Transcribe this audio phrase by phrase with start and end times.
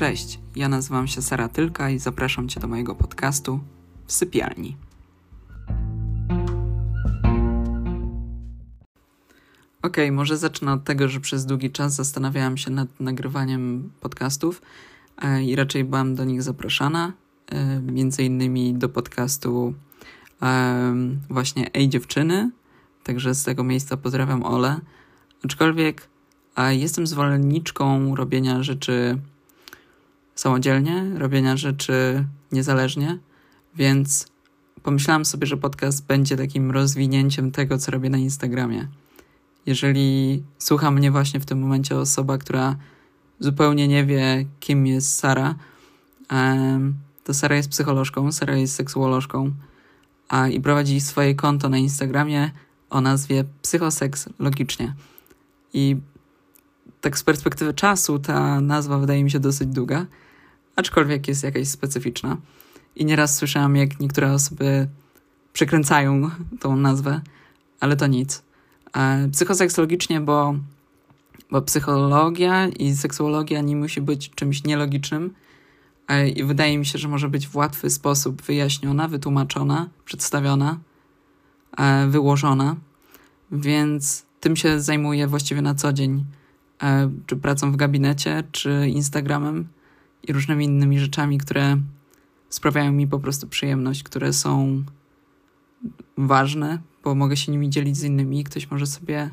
[0.00, 3.60] Cześć, ja nazywam się Sara Tylka i zapraszam Cię do mojego podcastu
[4.06, 4.76] w sypialni.
[9.82, 14.62] Ok, może zacznę od tego, że przez długi czas zastanawiałam się nad nagrywaniem podcastów
[15.22, 17.12] e, i raczej byłam do nich zapraszana,
[17.46, 19.74] e, między innymi do podcastu
[21.30, 22.50] właśnie Ej Dziewczyny,
[23.04, 24.80] także z tego miejsca pozdrawiam Ole,
[25.44, 26.08] aczkolwiek
[26.70, 29.18] jestem zwolenniczką robienia rzeczy
[30.34, 33.18] samodzielnie, robienia rzeczy niezależnie,
[33.76, 34.26] więc
[34.82, 38.88] pomyślałam sobie, że podcast będzie takim rozwinięciem tego, co robię na Instagramie.
[39.66, 42.76] Jeżeli słucha mnie właśnie w tym momencie osoba, która
[43.40, 45.54] zupełnie nie wie, kim jest Sara,
[47.24, 49.52] to Sara jest psycholożką, Sara jest seksuolożką
[50.30, 52.50] a i prowadzi swoje konto na Instagramie
[52.90, 54.94] o nazwie Psychoseks Logicznie.
[55.72, 55.96] I
[57.00, 60.06] tak z perspektywy czasu ta nazwa wydaje mi się dosyć długa,
[60.76, 62.36] aczkolwiek jest jakaś specyficzna.
[62.96, 64.88] I nieraz słyszałam, jak niektóre osoby
[65.52, 67.20] przekręcają tą nazwę,
[67.80, 68.42] ale to nic.
[68.96, 70.54] E, psychoseksologicznie, bo,
[71.50, 75.34] bo psychologia i seksuologia nie musi być czymś nielogicznym
[76.08, 80.78] e, i wydaje mi się, że może być w łatwy sposób wyjaśniona, wytłumaczona, przedstawiona,
[81.78, 82.76] e, wyłożona,
[83.52, 86.24] więc tym się zajmuję właściwie na co dzień,
[87.26, 89.68] czy pracą w gabinecie, czy Instagramem
[90.22, 91.76] i różnymi innymi rzeczami, które
[92.48, 94.84] sprawiają mi po prostu przyjemność, które są
[96.16, 99.30] ważne, bo mogę się nimi dzielić z innymi i ktoś może sobie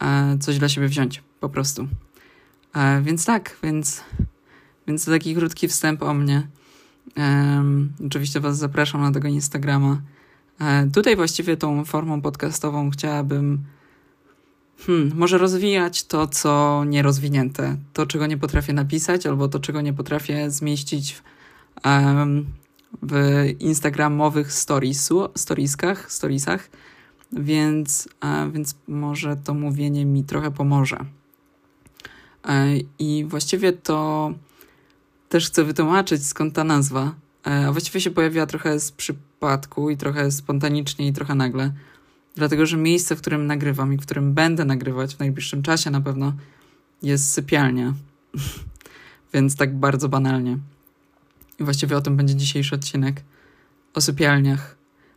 [0.00, 1.88] e, coś dla siebie wziąć po prostu.
[2.74, 4.04] E, więc tak, więc,
[4.86, 6.48] więc to taki krótki wstęp o mnie.
[7.18, 7.64] E,
[8.06, 10.00] oczywiście Was zapraszam na tego Instagrama.
[10.60, 13.64] E, tutaj właściwie tą formą podcastową chciałabym
[14.78, 19.92] hmm, może rozwijać to, co nierozwinięte, to, czego nie potrafię napisać, albo to, czego nie
[19.92, 21.22] potrafię zmieścić w,
[21.84, 22.46] um,
[23.02, 26.68] w instagramowych storiesu, storieskach, storiesach,
[27.32, 31.04] więc, a, więc może to mówienie mi trochę pomoże.
[32.48, 34.32] E, I właściwie to
[35.28, 37.14] też chcę wytłumaczyć, skąd ta nazwa.
[37.46, 41.72] E, a właściwie się pojawiła trochę z przypadku i trochę spontanicznie i trochę nagle
[42.34, 46.00] dlatego że miejsce, w którym nagrywam i w którym będę nagrywać w najbliższym czasie na
[46.00, 46.32] pewno
[47.02, 47.94] jest sypialnia.
[49.34, 50.58] Więc tak bardzo banalnie.
[51.60, 53.22] I właściwie o tym będzie dzisiejszy odcinek.
[53.94, 54.76] O sypialniach.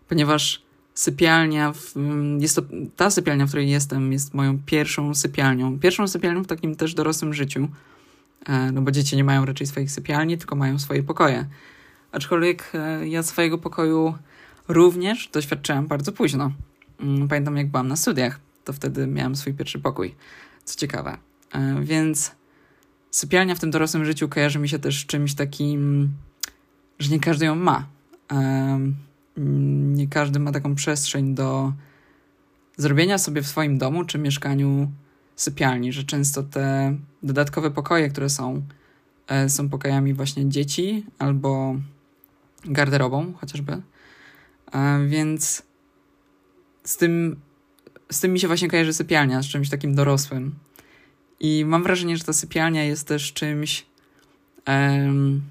[0.09, 0.61] Ponieważ
[0.94, 1.94] sypialnia, w,
[2.39, 2.61] jest to,
[2.95, 5.79] ta sypialnia, w której jestem, jest moją pierwszą sypialnią.
[5.79, 7.67] Pierwszą sypialnią w takim też dorosłym życiu.
[8.45, 11.45] E, no bo dzieci nie mają raczej swoich sypialni, tylko mają swoje pokoje.
[12.11, 14.16] Aczkolwiek e, ja swojego pokoju
[14.67, 16.51] również doświadczyłem bardzo późno.
[17.00, 20.16] Mm, pamiętam, jak byłam na studiach, to wtedy miałam swój pierwszy pokój.
[20.66, 21.18] Co ciekawe.
[21.53, 22.31] E, więc
[23.12, 26.12] sypialnia w tym dorosłym życiu kojarzy mi się też czymś takim,
[27.00, 27.88] że nie każdy ją ma.
[28.31, 28.80] E,
[29.96, 31.74] nie każdy ma taką przestrzeń do
[32.78, 34.91] zrobienia sobie w swoim domu czy mieszkaniu
[35.35, 38.62] sypialni, że często te dodatkowe pokoje, które są,
[39.28, 41.75] e, są pokojami właśnie dzieci albo
[42.66, 43.81] garderobą chociażby.
[45.08, 45.64] Więc
[46.88, 47.36] z tym,
[48.12, 50.56] z tym mi się właśnie kojarzy sypialnia, z czymś takim dorosłym.
[51.40, 53.86] I mam wrażenie, że ta sypialnia jest też czymś,
[54.68, 55.42] um,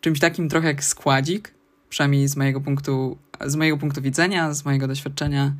[0.00, 1.54] czymś takim trochę jak składzik,
[1.88, 5.54] przynajmniej z mojego punktu, z mojego punktu widzenia, z mojego doświadczenia,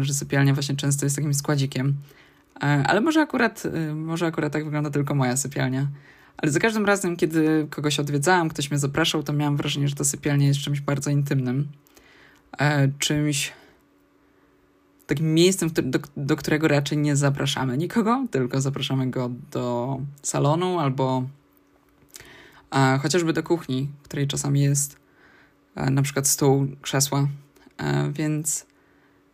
[0.00, 1.94] że sypialnia właśnie często jest takim składzikiem.
[2.62, 5.86] E, ale może akurat, y, może akurat tak wygląda tylko moja sypialnia.
[6.36, 10.04] Ale za każdym razem, kiedy kogoś odwiedzałam, ktoś mnie zapraszał, to miałam wrażenie, że ta
[10.04, 11.68] sypialnia jest czymś bardzo intymnym.
[12.58, 13.52] E, czymś,
[15.10, 21.24] takim miejscem, do, do którego raczej nie zapraszamy nikogo, tylko zapraszamy go do salonu albo
[22.70, 24.96] a, chociażby do kuchni, w której czasami jest
[25.74, 27.28] a, na przykład stół, krzesła.
[27.78, 28.66] A, więc,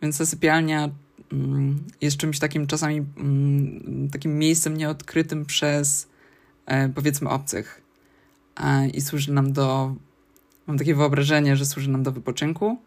[0.01, 0.89] więc ta sypialnia
[1.31, 6.07] mm, jest czymś takim czasami mm, takim miejscem nieodkrytym przez
[6.65, 7.81] e, powiedzmy obcych.
[8.93, 9.95] I służy nam do,
[10.67, 12.77] mam takie wyobrażenie, że służy nam do wypoczynku,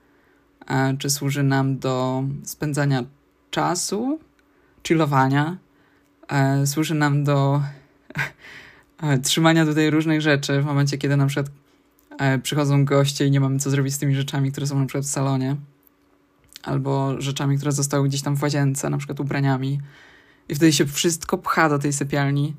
[0.99, 3.05] czy służy nam do spędzania
[3.51, 4.19] czasu,
[4.87, 5.57] chillowania,
[6.29, 7.63] e, służy nam do
[9.03, 11.47] e, trzymania tutaj różnych rzeczy w momencie, kiedy na przykład
[12.19, 15.05] e, przychodzą goście i nie mamy co zrobić z tymi rzeczami, które są na przykład
[15.05, 15.57] w salonie,
[16.63, 19.81] albo rzeczami, które zostały gdzieś tam w łazience, na przykład ubraniami.
[20.49, 22.57] I wtedy się wszystko pcha do tej sypialni,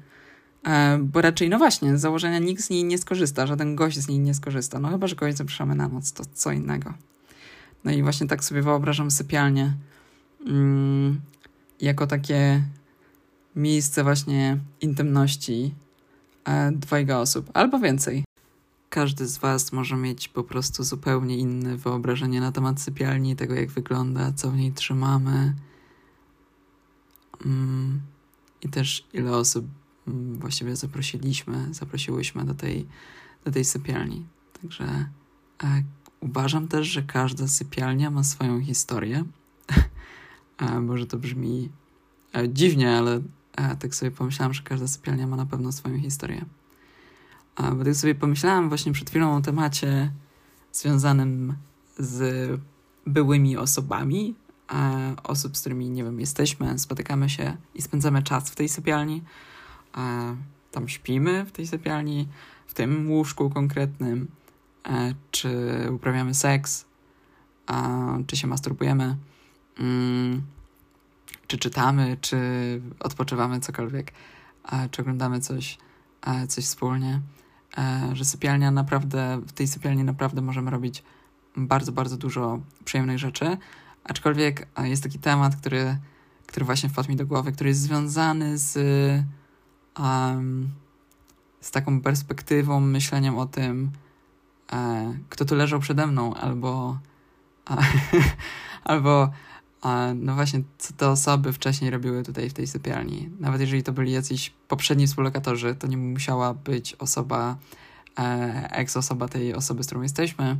[0.99, 4.19] bo raczej, no właśnie, z założenia nikt z niej nie skorzysta, żaden gość z niej
[4.19, 4.79] nie skorzysta.
[4.79, 6.93] No chyba, że kogoś zapraszamy na noc, to co innego.
[7.83, 9.73] No i właśnie tak sobie wyobrażam sypialnię
[10.45, 11.21] mm,
[11.81, 12.63] jako takie
[13.55, 15.75] miejsce właśnie intymności,
[16.45, 18.23] e, dwojga osób albo więcej.
[18.89, 23.69] Każdy z Was może mieć po prostu zupełnie inne wyobrażenie na temat sypialni, tego jak
[23.69, 25.53] wygląda, co w niej trzymamy.
[27.45, 28.01] Mm,
[28.61, 29.65] I też ile osób
[30.07, 32.87] mm, właściwie zaprosiliśmy, zaprosiłyśmy do tej,
[33.45, 34.25] do tej sypialni.
[34.61, 35.05] Także
[35.63, 35.83] e,
[36.21, 39.23] uważam też, że każda sypialnia ma swoją historię.
[40.57, 41.69] e, może to brzmi
[42.35, 43.21] e, dziwnie, ale
[43.55, 46.45] e, tak sobie pomyślałam, że każda sypialnia ma na pewno swoją historię.
[47.75, 50.11] Bo tak sobie pomyślałam właśnie przed chwilą o temacie
[50.71, 51.55] związanym
[51.97, 52.49] z
[53.07, 54.35] byłymi osobami,
[55.23, 59.23] osób, z którymi, nie wiem, jesteśmy, spotykamy się i spędzamy czas w tej sypialni,
[60.71, 62.27] tam śpimy w tej sypialni,
[62.67, 64.27] w tym łóżku konkretnym,
[65.31, 65.49] czy
[65.91, 66.85] uprawiamy seks,
[68.27, 69.17] czy się masturbujemy,
[69.79, 70.41] mm,
[71.47, 72.37] czy czytamy, czy
[72.99, 73.59] odpoczywamy?
[73.59, 74.11] Cokolwiek,
[74.91, 75.77] czy oglądamy coś,
[76.21, 77.21] a, coś wspólnie.
[77.77, 81.03] E, że sypialnia naprawdę, w tej sypialni naprawdę możemy robić
[81.57, 83.57] bardzo, bardzo dużo przyjemnych rzeczy.
[84.03, 85.97] Aczkolwiek e, jest taki temat, który,
[86.47, 88.77] który właśnie wpadł mi do głowy, który jest związany z,
[89.99, 90.69] um,
[91.61, 93.91] z taką perspektywą, myśleniem o tym,
[94.73, 96.99] e, kto tu leżał przede mną, albo,
[97.65, 97.77] a,
[98.83, 99.31] albo
[99.81, 103.29] a, no właśnie, co te osoby wcześniej robiły tutaj w tej sypialni.
[103.39, 107.57] Nawet jeżeli to byli jacyś poprzedni współlokatorzy, to nie musiała być osoba,
[108.19, 110.57] e, ex-osoba tej osoby, z którą jesteśmy,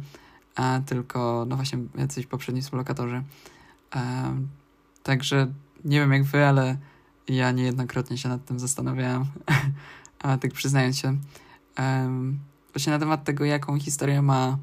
[0.56, 3.24] e, tylko no właśnie jacyś poprzedni współlokatorzy.
[3.96, 4.34] E,
[5.04, 5.48] także
[5.86, 6.78] nie wiem jak wy, ale
[7.28, 9.26] ja niejednokrotnie się nad tym zastanawiałam,
[10.20, 11.18] a tak przyznając się.
[11.80, 12.10] E,
[12.74, 14.58] właśnie na temat tego, jaką historię ma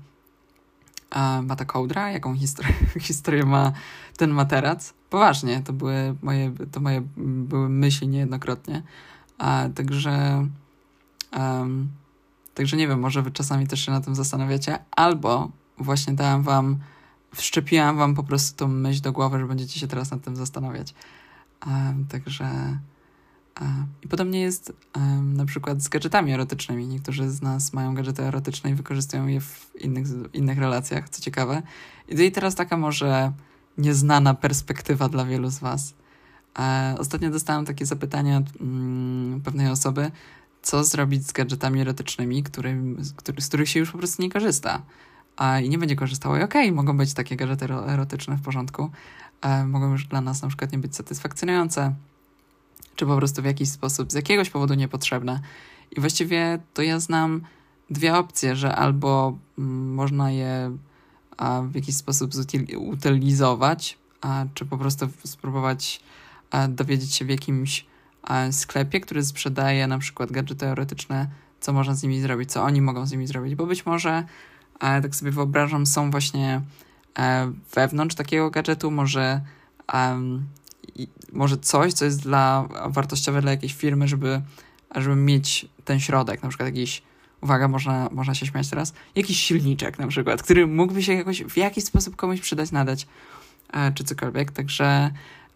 [1.42, 3.72] ma ta kołdra, jaką historię, historię ma
[4.16, 4.94] ten materac.
[5.10, 8.82] Poważnie, to były moje, to moje były myśli niejednokrotnie.
[9.38, 10.46] A, także,
[12.54, 16.78] także nie wiem, może wy czasami też się na tym zastanawiacie, albo właśnie dałam wam,
[17.34, 20.94] wszczepiłam wam po prostu tą myśl do głowy, że będziecie się teraz nad tym zastanawiać.
[22.08, 22.78] Także
[24.02, 26.86] i podobnie jest um, na przykład z gadżetami erotycznymi.
[26.86, 31.62] Niektórzy z nas mają gadżety erotyczne i wykorzystują je w innych, innych relacjach, co ciekawe.
[32.08, 33.32] I teraz taka może
[33.78, 35.94] nieznana perspektywa dla wielu z Was.
[36.58, 40.10] E, ostatnio dostałem takie zapytania od mm, pewnej osoby,
[40.62, 44.30] co zrobić z gadżetami erotycznymi, którym, z, który, z których się już po prostu nie
[44.30, 44.82] korzysta.
[45.36, 46.36] A, I nie będzie korzystało.
[46.36, 48.90] I okej, okay, mogą być takie gadżety erotyczne w porządku.
[49.40, 51.94] E, mogą już dla nas na przykład nie być satysfakcjonujące
[52.96, 55.40] czy po prostu w jakiś sposób z jakiegoś powodu niepotrzebne.
[55.96, 57.40] I właściwie to ja znam
[57.90, 60.76] dwie opcje, że albo mm, można je
[61.62, 66.00] w jakiś sposób zutylizować, a, czy po prostu spróbować
[66.68, 67.86] dowiedzieć się w jakimś
[68.50, 71.28] sklepie, który sprzedaje na przykład gadżety teoretyczne,
[71.60, 74.24] co można z nimi zrobić, co oni mogą z nimi zrobić, bo być może,
[74.78, 76.62] tak sobie wyobrażam, są właśnie
[77.18, 79.40] e, wewnątrz takiego gadżetu, może
[81.32, 84.42] może coś, co jest dla, wartościowe dla jakiejś firmy, żeby,
[84.94, 87.02] żeby mieć ten środek, na przykład jakiś,
[87.40, 91.56] uwaga, można, można się śmiać teraz, jakiś silniczek na przykład, który mógłby się jakoś, w
[91.56, 93.06] jakiś sposób komuś przydać, nadać,
[93.72, 95.10] e, czy cokolwiek, także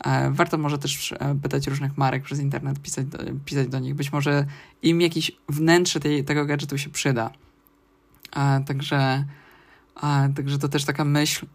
[0.04, 3.94] e, warto może też e, pytać różnych marek przez internet, pisać do, pisać do nich,
[3.94, 4.46] być może
[4.82, 7.30] im jakiś wnętrze tej, tego gadżetu się przyda.
[8.66, 9.24] Także,
[10.36, 11.46] także to też taka myśl,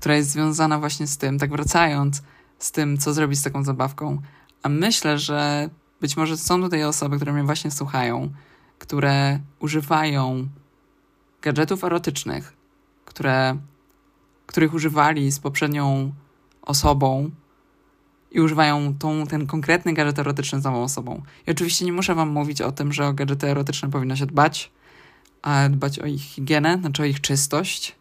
[0.00, 2.22] która jest związana właśnie z tym, tak wracając,
[2.58, 4.18] z tym, co zrobić z taką zabawką.
[4.62, 8.30] A myślę, że być może są tutaj osoby, które mnie właśnie słuchają,
[8.78, 10.48] które używają
[11.42, 12.52] gadżetów erotycznych,
[13.04, 13.56] które,
[14.46, 16.12] których używali z poprzednią
[16.62, 17.30] osobą
[18.30, 21.22] i używają tą, ten konkretny gadżet erotyczny z nową osobą.
[21.46, 24.70] I oczywiście nie muszę wam mówić o tym, że o gadżety erotyczne powinno się dbać,
[25.42, 27.99] a dbać o ich higienę, znaczy o ich czystość,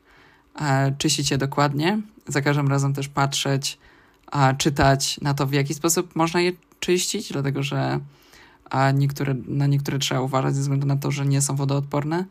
[0.98, 3.80] czyścić je dokładnie, za każdym razem też patrzeć,
[4.58, 8.00] czytać na to, w jaki sposób można je czyścić, dlatego że
[8.94, 12.25] niektóre, na niektóre trzeba uważać ze względu na to, że nie są wodoodporne.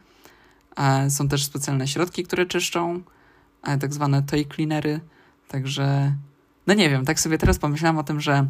[0.76, 3.02] A są też specjalne środki, które czyszczą,
[3.80, 5.00] tak zwane toy cleanery,
[5.49, 6.14] także
[6.66, 8.47] no nie wiem, tak sobie teraz pomyślałam o tym, że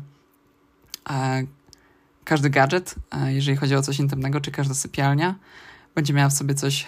[2.24, 2.94] każdy gadżet,
[3.26, 5.34] jeżeli chodzi o coś intymnego, czy każda sypialnia,
[5.94, 6.86] będzie miała w sobie coś,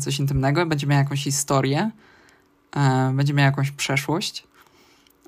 [0.00, 1.90] coś intymnego, będzie miała jakąś historię,
[2.76, 4.46] E, będzie miał jakąś przeszłość.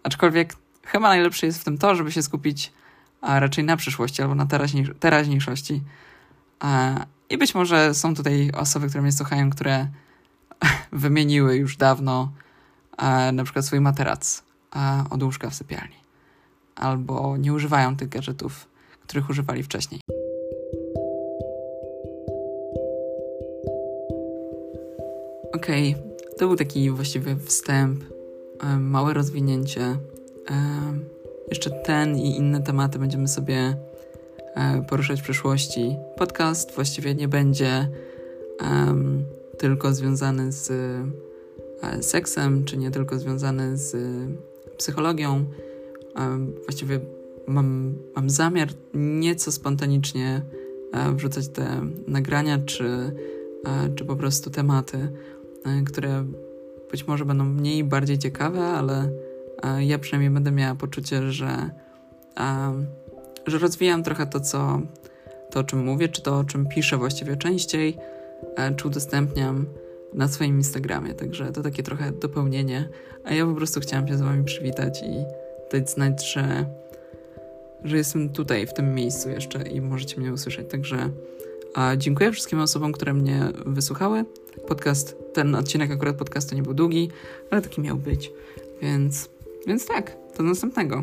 [0.02, 2.73] Aczkolwiek chyba najlepsze jest w tym to, żeby się skupić
[3.23, 4.47] e, raczej na przyszłości albo na
[5.00, 5.83] teraźniejszości.
[6.64, 6.97] E,
[7.31, 9.87] I być może są tutaj osoby, które mnie słuchają, które
[10.93, 12.33] wymieniły już dawno
[13.33, 14.43] na przykład swój materac
[15.11, 15.97] od łóżka w sypialni.
[16.76, 18.69] Albo nie używają tych gadżetów,
[19.02, 20.00] których używali wcześniej.
[25.52, 26.08] Okej, okay,
[26.38, 28.04] to był taki właściwie wstęp,
[28.78, 29.97] małe rozwinięcie.
[31.49, 33.76] Jeszcze ten i inne tematy będziemy sobie
[34.54, 35.97] e, poruszać w przyszłości.
[36.16, 37.88] Podcast właściwie nie będzie
[39.59, 40.71] tylko związany z
[41.83, 43.97] e, seksem, czy nie tylko związany z
[44.76, 45.45] psychologią.
[46.64, 47.00] Właściwie
[47.47, 50.42] mam, mam zamiar nieco spontanicznie
[50.92, 53.12] e, wrzucać te nagrania, czy,
[53.95, 55.09] czy po prostu tematy,
[55.87, 56.25] które
[56.91, 59.11] być może będą mniej bardziej ciekawe, ale
[59.79, 61.71] ja przynajmniej będę miała poczucie, że,
[63.47, 64.81] że rozwijam trochę to, co,
[65.50, 67.97] to, o czym mówię, czy to, o czym piszę właściwie częściej,
[68.77, 69.67] czy udostępniam
[70.15, 71.15] na swoim Instagramie.
[71.15, 72.88] Także to takie trochę dopełnienie.
[73.25, 75.25] A ja po prostu chciałam się z Wami przywitać i
[75.73, 76.67] dać znać, że,
[77.85, 80.71] że jestem tutaj, w tym miejscu jeszcze i możecie mnie usłyszeć.
[80.71, 81.11] Także
[81.97, 84.25] dziękuję wszystkim osobom, które mnie wysłuchały.
[84.69, 87.11] Podcast, ten odcinek akurat podcastu nie był długi,
[87.50, 88.33] ale taki miał być.
[88.83, 89.28] Więc,
[89.66, 91.02] więc tak, do następnego.